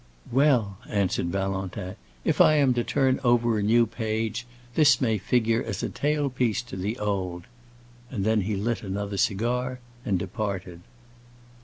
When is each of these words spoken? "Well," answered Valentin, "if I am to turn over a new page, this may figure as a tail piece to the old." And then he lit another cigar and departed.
"Well," 0.31 0.79
answered 0.89 1.27
Valentin, 1.27 1.95
"if 2.25 2.41
I 2.41 2.55
am 2.55 2.73
to 2.73 2.83
turn 2.83 3.19
over 3.23 3.59
a 3.59 3.61
new 3.61 3.85
page, 3.85 4.47
this 4.73 4.99
may 4.99 5.19
figure 5.19 5.61
as 5.61 5.83
a 5.83 5.89
tail 5.89 6.27
piece 6.27 6.63
to 6.63 6.75
the 6.75 6.97
old." 6.97 7.43
And 8.09 8.25
then 8.25 8.41
he 8.41 8.55
lit 8.55 8.81
another 8.81 9.17
cigar 9.17 9.77
and 10.03 10.17
departed. 10.17 10.81